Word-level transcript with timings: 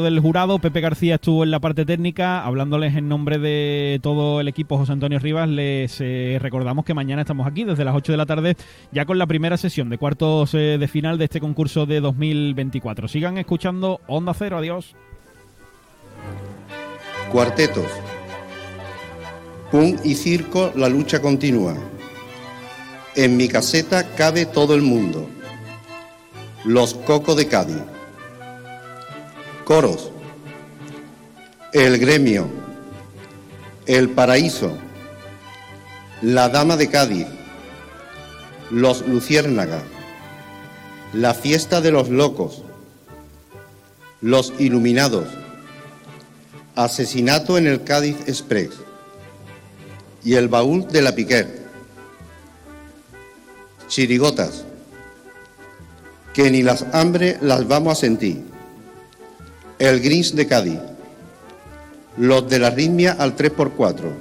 del 0.00 0.20
jurado, 0.20 0.58
Pepe 0.58 0.80
García 0.80 1.16
estuvo 1.16 1.44
en 1.44 1.50
la 1.50 1.60
parte 1.60 1.84
técnica, 1.84 2.42
hablándoles 2.42 2.96
en 2.96 3.10
nombre 3.10 3.38
de 3.38 4.00
todo 4.02 4.40
el 4.40 4.48
equipo 4.48 4.78
José 4.78 4.92
Antonio 4.92 5.18
Rivas, 5.18 5.46
les 5.50 6.00
eh, 6.00 6.38
recordamos 6.40 6.86
que 6.86 6.94
mañana 6.94 7.20
estamos 7.20 7.46
aquí 7.46 7.64
desde 7.64 7.84
las 7.84 7.94
8 7.94 8.12
de 8.12 8.16
la 8.16 8.24
tarde 8.24 8.56
ya 8.90 9.04
con 9.04 9.18
la 9.18 9.26
primera 9.26 9.58
sesión 9.58 9.90
de 9.90 9.98
cuartos 9.98 10.54
eh, 10.54 10.78
de 10.80 10.88
final 10.88 11.18
de 11.18 11.24
este 11.24 11.40
concurso 11.40 11.84
de 11.84 12.00
2024. 12.00 13.06
Sigan 13.06 13.36
escuchando 13.36 14.00
Onda 14.06 14.32
Cero, 14.32 14.56
adiós. 14.56 14.96
Cuartetos. 17.30 17.88
Pum 19.70 19.96
y 20.04 20.14
circo, 20.14 20.72
la 20.74 20.88
lucha 20.88 21.20
continúa. 21.20 21.74
En 23.14 23.36
mi 23.36 23.46
caseta 23.46 24.14
cabe 24.16 24.46
todo 24.46 24.74
el 24.74 24.80
mundo. 24.80 25.28
Los 26.64 26.94
Cocos 26.94 27.36
de 27.36 27.46
Cádiz. 27.46 27.82
Coros. 29.64 30.10
El 31.72 31.98
Gremio. 31.98 32.48
El 33.86 34.10
Paraíso. 34.10 34.76
La 36.20 36.48
Dama 36.48 36.76
de 36.76 36.90
Cádiz. 36.90 37.26
Los 38.70 39.06
Luciérnagas. 39.06 39.82
La 41.12 41.34
Fiesta 41.34 41.80
de 41.80 41.92
los 41.92 42.08
Locos. 42.08 42.62
Los 44.20 44.52
Iluminados. 44.58 45.28
Asesinato 46.74 47.56
en 47.56 47.66
el 47.68 47.84
Cádiz 47.84 48.16
Express. 48.26 48.70
Y 50.24 50.34
el 50.34 50.48
Baúl 50.48 50.88
de 50.88 51.02
la 51.02 51.14
Piquer. 51.14 51.62
Chirigotas. 53.86 54.64
Que 56.34 56.50
ni 56.50 56.62
las 56.62 56.84
hambre 56.92 57.38
las 57.40 57.68
vamos 57.68 57.98
a 57.98 58.00
sentir 58.00 58.51
el 59.88 60.00
Gris 60.00 60.36
de 60.36 60.46
Cádiz, 60.46 60.78
los 62.16 62.48
de 62.48 62.60
la 62.60 62.70
ritmia 62.70 63.16
al 63.18 63.36
3x4, 63.36 64.12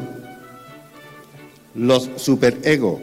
los 1.74 2.08
super 2.14 2.56
ego, 2.62 3.02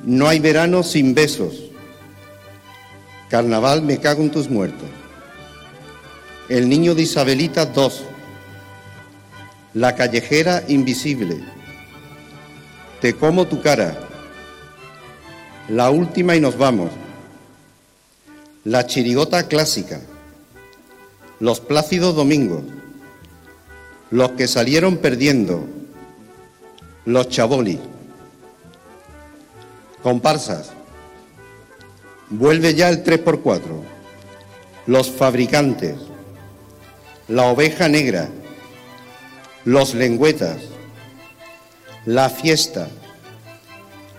no 0.00 0.26
hay 0.26 0.40
verano 0.40 0.82
sin 0.82 1.14
besos, 1.14 1.70
carnaval 3.28 3.82
me 3.82 3.98
cago 3.98 4.22
en 4.22 4.32
tus 4.32 4.50
muertos. 4.50 4.88
El 6.52 6.68
niño 6.68 6.94
de 6.94 7.00
Isabelita 7.00 7.64
2. 7.64 8.02
La 9.72 9.94
callejera 9.94 10.62
invisible. 10.68 11.40
Te 13.00 13.14
como 13.14 13.46
tu 13.46 13.62
cara. 13.62 13.98
La 15.70 15.88
última 15.88 16.36
y 16.36 16.42
nos 16.42 16.58
vamos. 16.58 16.90
La 18.64 18.84
chirigota 18.84 19.48
clásica. 19.48 20.02
Los 21.40 21.60
plácidos 21.60 22.14
domingos. 22.14 22.64
Los 24.10 24.32
que 24.32 24.46
salieron 24.46 24.98
perdiendo. 24.98 25.66
Los 27.06 27.30
chabolis. 27.30 27.80
Comparsas. 30.02 30.72
Vuelve 32.28 32.74
ya 32.74 32.90
el 32.90 33.02
3x4. 33.02 33.62
Los 34.86 35.10
fabricantes 35.10 36.11
la 37.28 37.44
oveja 37.44 37.88
negra, 37.88 38.28
los 39.64 39.94
lengüetas, 39.94 40.58
la 42.04 42.28
fiesta, 42.28 42.88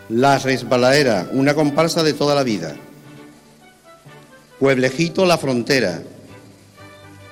la 0.10 0.38
resbaladera, 0.38 1.28
una 1.32 1.54
comparsa 1.54 2.04
de 2.04 2.14
toda 2.14 2.36
la 2.36 2.44
vida, 2.44 2.76
Pueblejito 4.60 5.26
la 5.26 5.38
frontera, 5.38 6.02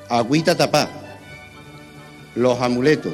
Agüita 0.09 0.57
tapá, 0.57 0.89
los 2.35 2.59
amuletos, 2.59 3.13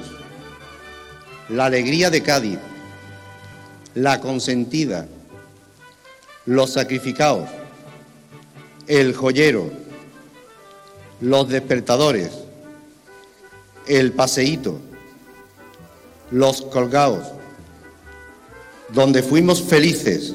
la 1.50 1.66
alegría 1.66 2.10
de 2.10 2.24
Cádiz, 2.24 2.58
la 3.94 4.20
consentida, 4.20 5.06
los 6.48 6.74
sacrificados, 6.74 7.48
el 8.88 9.14
joyero, 9.14 9.70
los 11.22 11.48
despertadores, 11.50 12.47
el 13.88 14.12
paseíto, 14.12 14.80
los 16.32 16.62
colgados, 16.64 17.26
donde 18.94 19.24
fuimos 19.24 19.62
felices, 19.62 20.34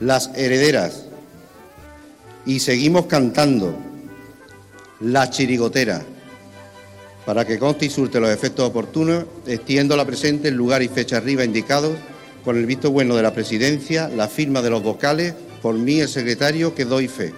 las 0.00 0.30
herederas, 0.34 1.04
y 2.46 2.60
seguimos 2.60 3.06
cantando, 3.06 3.74
la 5.00 5.30
chirigotera. 5.30 6.02
Para 7.26 7.46
que 7.46 7.58
conste 7.58 7.86
y 7.86 7.90
surte 7.90 8.18
los 8.18 8.30
efectos 8.30 8.68
oportunos, 8.68 9.24
extiendo 9.46 9.96
la 9.96 10.04
presente 10.04 10.48
en 10.48 10.56
lugar 10.56 10.82
y 10.82 10.88
fecha 10.88 11.18
arriba 11.18 11.44
indicados, 11.44 11.96
con 12.44 12.56
el 12.56 12.66
visto 12.66 12.90
bueno 12.90 13.14
de 13.14 13.22
la 13.22 13.34
presidencia, 13.34 14.08
la 14.08 14.26
firma 14.28 14.62
de 14.62 14.70
los 14.70 14.82
vocales, 14.82 15.34
por 15.60 15.74
mí 15.74 16.00
el 16.00 16.08
secretario 16.08 16.74
que 16.74 16.86
doy 16.86 17.08
fe. 17.08 17.34